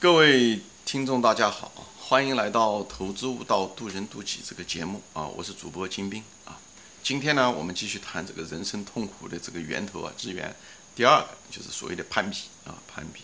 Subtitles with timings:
[0.00, 6.58] 各位听众，大家好，欢迎来到《投资悟道，渡人渡己》这个节目啊，我是主播金兵啊。
[7.02, 10.56] 今天呢，我们继续谈这个人生痛苦的这个源头啊，资源。
[10.96, 13.20] 第二个就是所谓的攀比啊，攀比，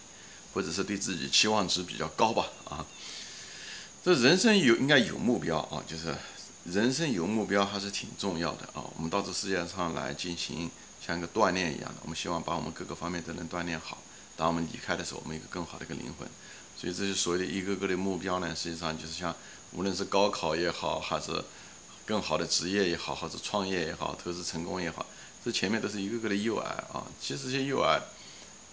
[0.52, 2.84] 或者是对自己期望值比较高吧啊。
[4.04, 6.14] 这人生有应该有目标啊，就是
[6.66, 8.84] 人生有目标还是挺重要的啊。
[8.96, 10.70] 我们到这世界上来进行
[11.00, 13.96] 像一个锻炼一样的，我们希望把我们各个方面都能锻炼好。
[14.36, 16.28] 当我们离开的时候，我们一个更好的一个灵魂。
[16.76, 19.34] 所以这些所谓的一个个的目标呢，实际上就是像
[19.72, 21.42] 无论是高考也好，还是
[22.04, 25.04] 更好的职业也好，或者创业也好，投资成功也好，
[25.44, 27.06] 这前面都是一个个的诱饵啊。
[27.20, 28.00] 其实这些诱饵，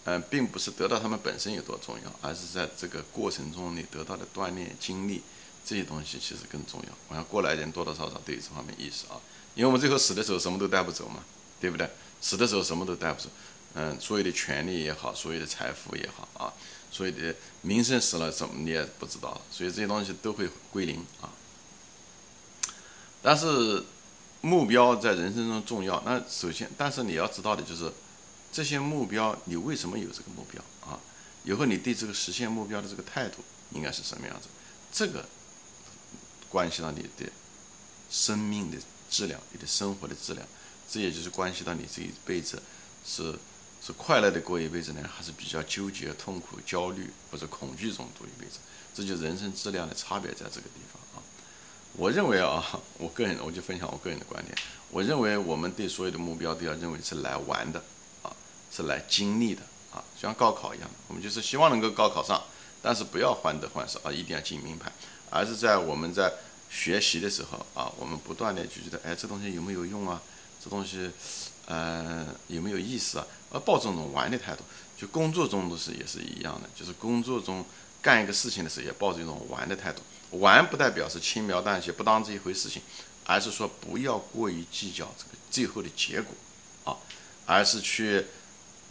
[0.04, 5.22] 嗯，并不是得到他们本身有多重要，而是在这个过程中你得到的锻炼经历
[5.66, 6.90] 这些东西其实更重要。
[7.08, 9.16] 我想过来人多多少少都有这方面意识啊，
[9.56, 11.24] 因为我们最后死的时候什么都带不走嘛，
[11.60, 11.90] 对不对？
[12.22, 13.30] 死的时候什么都带不走，
[13.74, 16.54] 嗯，所有的权利也好，所有的财富也好啊。
[16.94, 21.34] 所以的名声死了，怎么你也不知道，所以这些东西都会归零啊。
[23.20, 23.84] 但是
[24.42, 27.92] 目标在人生中重要，那首先，但是你要知道的就是，
[28.52, 31.00] 这些目标你为什么有这个目标啊？
[31.44, 34.48] 以后你对这个实现目标的这个态度应该是什么样子？
[34.92, 35.26] 这个
[36.48, 37.28] 关系到你的
[38.12, 38.78] 生命的
[39.10, 40.48] 质量，你的生活的质量，
[40.88, 42.62] 这也就是关系到你这一辈子
[43.04, 43.36] 是。
[43.86, 48.60] 是快乐的过一辈子呢，还是比较纠结、痛苦、焦虑或者恐惧中度一辈子？
[48.96, 51.24] 这就人生质量的差别在这个地方啊。
[51.98, 54.58] 我认为啊，我个人我就分享我个人的观点。
[54.90, 57.84] 我认为我们对所有的目标都要认为是来玩的
[58.22, 58.32] 啊，
[58.72, 62.42] 是来经历的啊，像高考一样，我们就是希望能够高考上，
[62.82, 64.90] 但是不要患得患失啊，一定要进名牌，
[65.30, 66.32] 而是在我们在
[66.70, 70.22] 学习的时候啊，我们不断的就觉得，哎，这东西有没有用啊？
[70.64, 71.12] 这东西。
[71.66, 73.28] 呃，有没有意思啊？
[73.52, 74.64] 而抱这种玩的态度，
[74.98, 77.64] 就工作中都是也是一样的，就是工作中
[78.02, 80.02] 干一个事情的时候，也抱着一种玩的态度。
[80.32, 82.82] 玩不代表是轻描淡写，不当这一回事情，
[83.24, 86.36] 而是说不要过于计较这个最后的结果
[86.84, 86.98] 啊，
[87.46, 88.26] 而是去，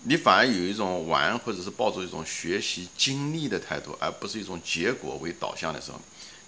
[0.05, 6.01] 你反而有一种玩或者是抱着一种学习经历的态度，而不是一种结果为导向的时候，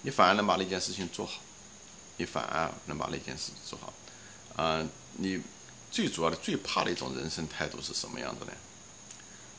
[0.03, 1.41] 你反而能把那件事情做好，
[2.17, 3.93] 你反而能把那件事做好，
[4.57, 5.41] 嗯，你。
[5.95, 8.53] 最主要的、最怕的一种人生态度是什么样的呢？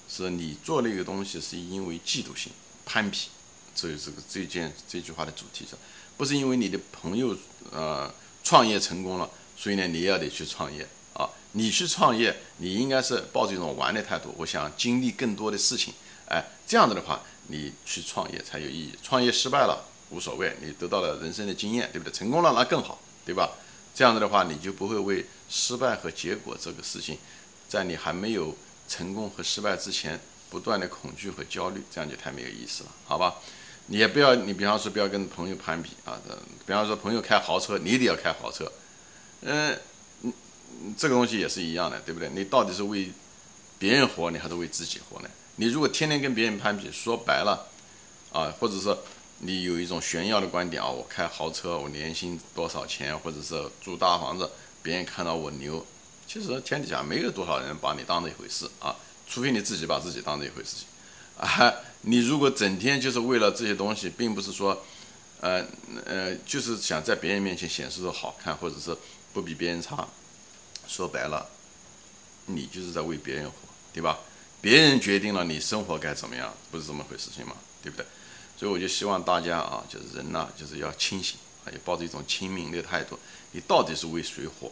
[0.10, 2.52] 是你做那个东西是因为嫉妒心、
[2.86, 3.30] 攀比，
[3.74, 5.78] 这这个这件这句话的主题是，
[6.18, 7.34] 不是因为你的朋友
[7.72, 8.14] 呃
[8.44, 11.30] 创业成功了，所以呢你也得去创业啊。
[11.54, 15.94] 你去创业，你应该是抱着一种玩的态度，我想经历更多的事情，
[16.28, 18.94] 哎，这样子的话，你去创业才有意义。
[19.02, 22.14] 创业失败了无所谓，你得到了人生的经验，对不对？
[22.14, 23.50] 成功了那更好，对吧？
[23.96, 27.18] 这样子的话，你就不会为失败和结果这个事情，
[27.70, 28.54] 在你还没有
[28.90, 30.20] 成功和失败之前，
[30.50, 33.36] 不断的恐惧和焦虑，这样就太没有意思了，好吧？
[33.88, 36.20] 你也不要，你比方说不要跟朋友攀比啊，
[36.66, 38.70] 比方说朋友开豪车，你得要开豪车，
[39.42, 39.80] 嗯，
[40.98, 42.30] 这个东西也是一样的，对不对？
[42.34, 43.10] 你到底是为
[43.80, 45.30] 别人活，你还是为自己活呢？
[45.56, 47.68] 你如果天天跟别人攀比，说白了，
[48.34, 48.98] 啊，或者说。
[49.40, 54.50] 你有一种炫耀的观点啊，我开豪车，我年薪多少钱，或者是住大房子，
[54.82, 55.86] 别人看到我牛，
[56.28, 58.96] 其实天底下没有多少人把你当这一回事啊，
[59.28, 60.88] 除非你自己把自己当这一回事情
[61.38, 61.74] 啊。
[62.08, 64.86] 你如果整天就是为了这些东西，并不是说，
[65.42, 65.66] 呃
[66.06, 68.96] 呃，就是想在别人面前显示的好看，或者是
[69.34, 70.08] 不比别人差，
[70.88, 71.48] 说白了，
[72.46, 73.56] 你就是在为别人活，
[73.92, 74.20] 对吧？
[74.62, 78.06] 别人决定了你生活该怎么样，不是这么回事情嘛，对不对？
[78.58, 83.20] 所以我就希望大家啊，就是人呐，就是要清醒啊，要抱着一种清明的态度。
[83.52, 84.72] 你到底是为谁活？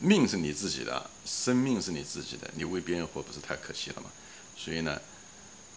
[0.00, 4.10] 命是你自己的，生命是你自己的，你为别人活不是太可惜了吗？
[4.56, 5.00] 所以呢，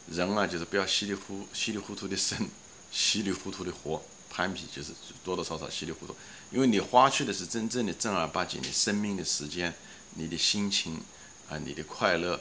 [0.09, 2.47] 人啊，就是不要稀里糊稀里糊涂的生，
[2.91, 4.91] 稀里糊涂的活，攀比就是
[5.23, 6.15] 多多少少稀里糊涂，
[6.51, 9.73] 因为你花去的是真正的正儿八经的生命的时间，
[10.15, 11.01] 你的心情
[11.49, 12.39] 啊，你的快乐。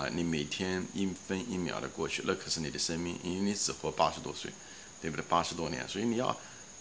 [0.00, 4.50] 啊，你每天一分一秒的过去，那可是你的生命，因为你只活八十多岁，
[4.98, 5.22] 对不对？
[5.28, 6.34] 八十多年，所以你要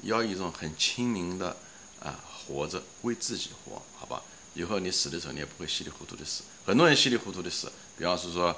[0.04, 1.58] 要一种很清明的
[2.00, 4.22] 啊，活着为自己活，好吧？
[4.54, 6.44] 以后你死的时候，你也不会稀里糊涂的死。
[6.66, 8.56] 很多人稀里糊涂的死，比方是说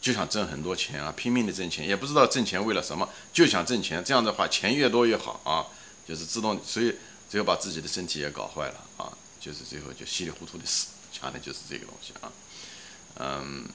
[0.00, 4.04] 就想挣很多钱啊，拼命的挣钱，也不知道挣钱为了什么，就想挣钱。
[4.04, 5.66] 这样的话，钱越多越好啊，
[6.06, 6.94] 就是自动，所以
[7.28, 9.10] 最后把自己的身体也搞坏了啊，
[9.40, 12.30] 就是最后就稀里糊涂的死，讲的就是这个东西啊，
[13.16, 13.66] 嗯。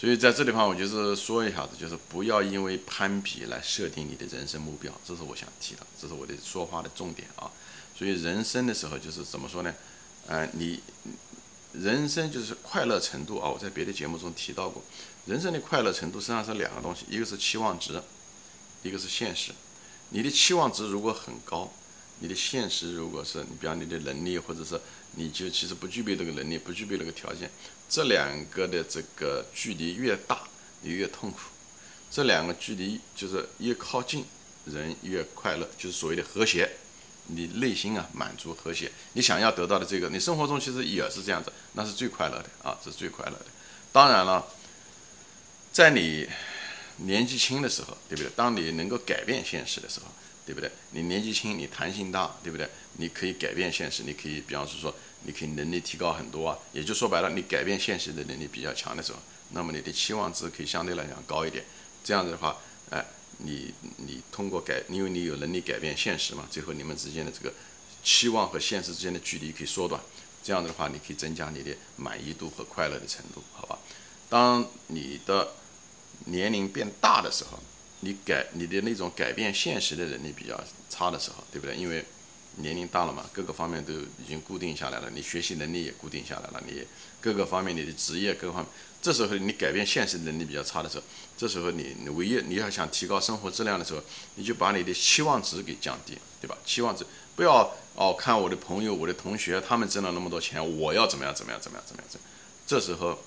[0.00, 7.50] 所以在这地方，我就是说一下子，就是不要因为攀比来设定你的人生目标，这是我想提的，这是我的说话的重点啊。
[7.94, 9.74] 所以人生的时候就是怎么说呢？
[10.26, 10.80] 呃，你
[11.74, 13.50] 人生就是快乐程度啊。
[13.50, 14.82] 我在别的节目中提到过，
[15.26, 18.02] 人生的快乐程度实际上是两个东西，一个是期望值
[18.82, 19.52] 一个是现实。
[20.08, 21.70] 你的期望值如果很高，
[22.20, 24.80] 你的现实如果是你，比方你的能力，或者是
[25.16, 27.50] 你就其实不具备这个能力，不具备那个条件，
[27.88, 30.42] 这两个的这个距离越大，
[30.82, 31.38] 你越痛苦。
[32.10, 34.24] 这两个距离就是越靠近，
[34.66, 36.70] 人越快乐，就是所谓的和谐。
[37.32, 43.46] 你内心啊满足和谐，你想要得到的这个，你生活中其实也是这样子，那是最快乐的啊，是最快乐的。
[43.92, 44.44] 当然了，
[45.70, 46.28] 在你
[46.96, 48.30] 年纪轻的时候，对不对？
[48.34, 50.06] 当你能够改变现实的时候，
[50.46, 50.70] 对不对？
[50.90, 52.68] 你年纪轻，你弹性大，对不对？
[52.98, 54.94] 你可以改变现实，你可以，比方说，
[55.24, 56.58] 你可以能力提高很多啊。
[56.72, 59.18] 也就说白了，你改变现实的能力比较强的时候，
[59.50, 61.64] 那么你的期望值可以相对来讲高一点。
[62.04, 62.56] 这样子的话，
[62.90, 63.04] 哎。
[63.42, 67.50] 你你通过改，因为你有能力改变现实嘛，最后你们之间的这个
[68.04, 69.98] 期望和现实之间的距离可以缩短，
[70.42, 73.78] 这样的话你可以增加你的满意度和快乐的程度，好吧？
[74.28, 75.54] 当你的
[76.26, 77.58] 年龄变大的时候，
[78.00, 80.58] 你改你的那种改变现实的能力比较
[80.88, 81.76] 差的时候，对不对？
[81.76, 82.04] 因为
[82.56, 86.82] 年龄大了嘛，各个方面都已经固定下来了，你学习能力也固定下来了，你
[87.20, 88.70] 各个方面你的职业各方面。
[89.02, 91.04] 这时候你改变现实能力比较差的时候，
[91.36, 94.02] 这时候你你唯一你要想提高生活质量的时候，
[94.34, 96.58] 你就把你的期望值给降低，对吧？
[96.66, 102.10] 期望值不要哦，看我的朋友、我的同学他们挣了那么多钱，我要怎么样怎么样怎么样怎么样？
[102.66, 103.18] 这时候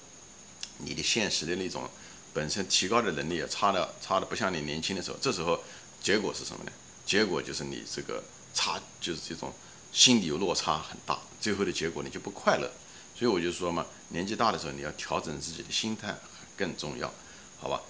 [0.79, 1.89] 你的现实的那种
[2.33, 5.63] 本身提高的能力也差的差的不像你年轻的时候，这时候
[6.01, 6.71] 结果是什么呢？
[7.05, 9.53] 结果就是你这个差就是这种
[9.91, 12.71] 心理落差很大，最后的结果你就不快乐。
[13.15, 16.15] 所以我就说嘛，年纪大的时候你要调整自己的心态
[16.57, 17.13] 更重要，
[17.59, 17.81] 好吧？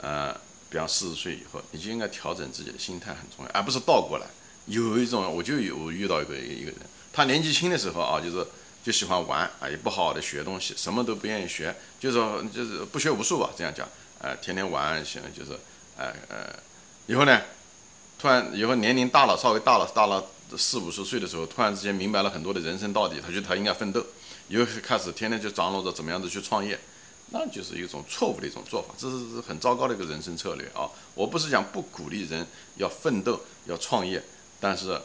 [0.00, 0.32] 呃，
[0.70, 4.26] 比方四十岁以后，你就应该调整自己的心态很重要，而不是倒过来。
[4.66, 6.76] 有一种，我就有遇到一个一个人，
[7.12, 8.46] 他年纪轻的时候啊，就是
[8.82, 13.86] 就喜欢玩啊，也不好好的学东西，什么都不愿意学，就说就是不学无术吧，这样讲，
[14.20, 15.52] 呃，天天玩行，就是，
[15.96, 16.54] 呃呃，
[17.06, 17.42] 以后呢，
[18.18, 20.24] 突然以后年龄大了，稍微大了，大了
[20.56, 24.04] 四五十岁的时候，突然之间明白了很多的人生道理，他觉得他应该奋斗。
[24.48, 26.80] 又开始天天就张罗着怎么样子去创业，
[27.32, 30.88] 那就是一种错误的一种做法，这是很糟糕的一个人生策略啊！
[31.14, 32.46] 我不是讲不鼓励人
[32.76, 34.22] 要奋斗、要创业，
[34.58, 34.98] 但是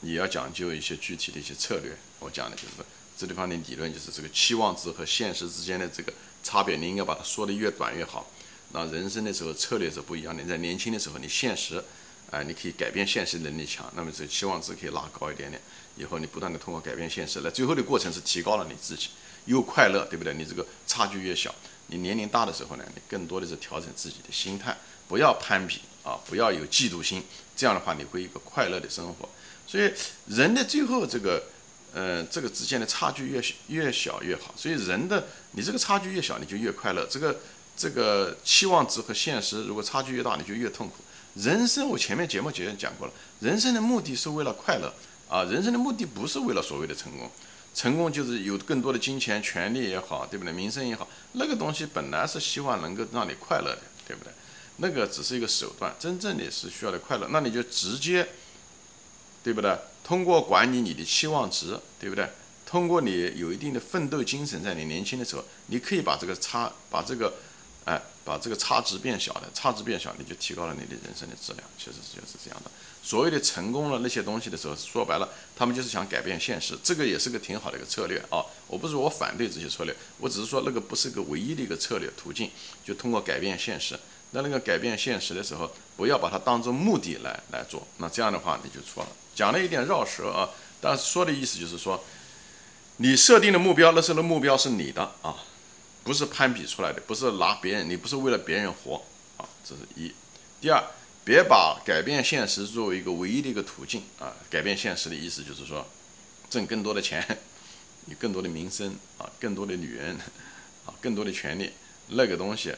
[0.00, 1.96] 你要讲究一些具体的一些策略。
[2.18, 2.84] 我讲的就是
[3.20, 6.10] 这地方的理论，就是这个期望值和现实之间的这个
[6.42, 8.30] 差别，你应该把它说的越短越好。
[8.72, 11.84] 那人生的时候策略是不一样的，在年轻的时候你现实。
[12.32, 15.60] 哎，你可以改变现实能力强，那么这期望值可以拉高一点点。
[15.96, 19.08] 以后你不断的通过改变现实，那最后的过程是提高了你自己，
[19.46, 20.32] 又快乐，对不对？
[20.34, 21.52] 你这个差距越小，
[21.88, 24.78] 你年龄大的时候呢，你更多的是调整自己的心态，
[25.08, 27.20] 不要攀比啊，不要有嫉妒心，
[27.56, 29.28] 这样的话你会一个快乐的生活。
[29.66, 29.92] 所以
[30.28, 31.42] 人的最后这个，
[31.92, 34.54] 呃，这个之间的差距越越小越好。
[34.56, 37.06] 所以人的你这个差距越小，你就越快乐。
[37.10, 37.40] 这个
[37.76, 40.96] 这个期望值和现实如果差距越大，你就越痛苦。
[41.34, 44.92] 人生，我前面节目节讲过了，人生的目的是为了快乐
[45.28, 47.30] 啊，人生的目的不是为了所谓的成功，
[47.72, 50.52] 成功就是有更多的金钱、权利也好，对不对？
[50.52, 54.32] 名声也好，那个东西本来是希望能够让你快乐的，对不对？
[54.78, 58.26] 那个只是一个手段，真正的是需要的快乐，那你就直接，
[59.42, 59.76] 对不对？
[60.04, 62.28] 通过管理你的期望值，对不对？
[62.66, 67.32] 通过你有一定的奋斗精神，在你年轻的时候，你可以把这个差，把这个。
[67.86, 71.64] 哎，把这个差值变小的，差值变小，你就提高了你的人生的质量。
[71.78, 72.70] 其实就是这样的。
[73.02, 78.44] 所谓的成功了那些东西的时候，说白了，他们就是想改变现实，这个也是个挺好的一个策略啊。
[78.68, 82.50] 我不是我反对这些策略，我只是说那个不是个唯一的一个策略途径，
[82.84, 83.98] 就通过改变现实。
[84.32, 89.08] 那那个改变现实的时候，不要把它当做目的来来做，那这样的话你就错了。
[89.34, 90.48] 讲了一点绕舌啊，
[90.80, 92.02] 但是说的意思就是说，
[92.98, 95.36] 你设定的目标，那时候的目标是你的啊。
[96.02, 99.02] 不是攀比出来的，不是拿别人，你不是为了别人活
[99.36, 100.10] 啊，这是一。
[100.58, 100.82] 第二，
[101.22, 104.32] 别把改变现实作为一个唯一的一个途径啊。
[104.48, 105.86] 改变现实的意思就是说，
[106.48, 107.22] 挣更多的钱，
[108.08, 110.16] 有更多的名声啊，更多的女人
[110.86, 111.70] 啊，更多的权利，
[112.08, 112.74] 那个东西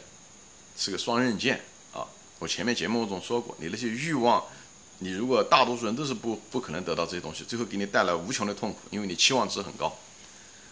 [0.77, 1.61] 是个双刃剑
[1.93, 2.07] 啊。
[2.39, 4.43] 我前面节目中说过，你那些欲望，
[4.99, 9.97] 你如果大多数人都是不不可能得到这些东西，最后给你带来无穷的痛苦，因为你期望值很高。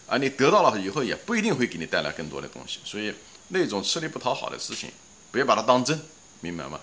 [0.07, 3.13] 啊，你得到了以后也不一定会给你带来更多的东西，所以
[3.47, 4.91] 那种吃力不讨好的事情，
[5.31, 5.97] 不要把它当真，
[6.41, 6.79] 明白吗？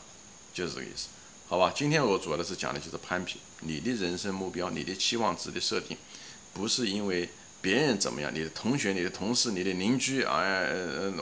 [0.55, 1.09] 就是这个意思，
[1.47, 1.71] 好吧？
[1.77, 5.97] 今天我主要的是讲的就是攀比，你的人生目标、你的期望值的设定，
[6.55, 7.29] 不是因为
[7.61, 10.43] 别人怎么样，你的同学、你的同事、你的邻居啊，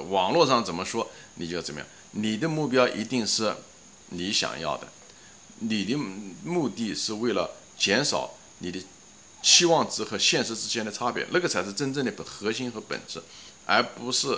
[0.09, 1.88] 网络上怎么说，你就要怎么样。
[2.12, 3.55] 你的目标一定是
[4.11, 4.88] 你想要的，
[5.61, 5.97] 你的
[6.45, 8.83] 目的是为了减少你的。
[9.43, 13.23] 期望值和现实之间的差别，那个才是真正的核心和本质，
[13.64, 14.37] 而不是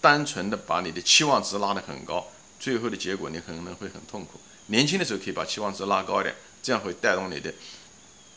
[0.00, 2.26] 单纯的把你的期望值拉得很高，
[2.58, 4.40] 最后的结果你可能会很痛苦。
[4.68, 7.52] 年轻的时候可以把期望值拉高一点，这样会带动你的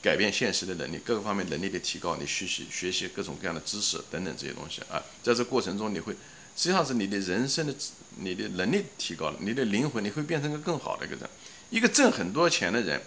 [0.01, 6.13] 改变现实的能力，各个方面能力的提高，你学习学习各种各样的知识等等这些东西啊，在这过程中你会
[6.55, 7.73] 实际上是你的人生的
[8.17, 11.29] 你的能力提高了，你的灵魂你会变成一个更好的一个人。
[11.69, 13.01] 一个挣很多钱的人，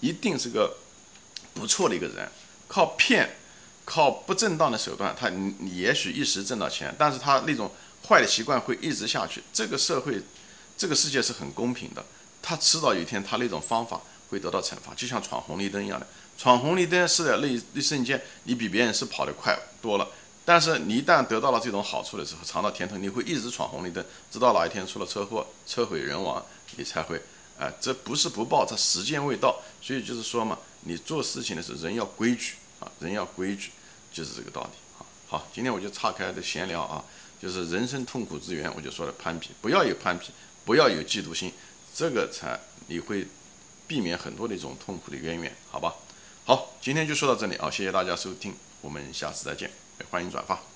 [0.00, 0.76] 一定是个
[1.54, 2.28] 不错的一个人，
[2.68, 3.28] 靠骗。
[3.88, 7.70] 靠不正当的手段，他你也许一时挣到钱，但是他那种
[8.08, 9.40] 坏的习惯会一直下去。
[9.52, 10.20] 这个社会，
[10.76, 12.04] 这个世界是很公平的，
[12.42, 16.06] 他迟早有一天他那种方法会得到惩罚，就像闯红绿灯一样的。
[16.38, 20.08] 闯红绿灯是在那一瞬间，你比别人是跑得快多了，
[20.44, 26.44] 但是你一旦得到了这种好处的时候，尝到甜头，你会一直闯红绿灯，直到哪一天出了车祸，车毁人亡，
[26.76, 27.20] 你才会，
[27.58, 29.60] 哎，这不是不报，这时间未到。
[29.80, 32.54] 所以就是说嘛，你做事情的时候，人要规矩。
[32.78, 33.70] 啊，人要规矩，
[34.12, 35.00] 就是这个道理啊。
[35.26, 37.02] 好，今天我就岔开的闲聊啊，
[37.40, 40.26] 就是人生痛苦之源，我就说了攀比，不要有攀比，
[40.66, 41.50] 不要有嫉妒心，
[41.94, 43.26] 这个才你会
[43.86, 45.94] 避免很多的一种痛苦的渊源，好吧？
[46.48, 49.68] 好，今天就说到这里啊，谢谢大家收听，我们下次再见，
[50.08, 50.75] 欢迎转发。